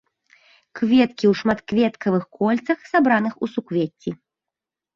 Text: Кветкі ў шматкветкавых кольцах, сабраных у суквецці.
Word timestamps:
Кветкі 0.79 1.25
ў 1.31 1.33
шматкветкавых 1.41 2.25
кольцах, 2.39 2.79
сабраных 2.93 3.33
у 3.43 3.53
суквецці. 3.55 4.09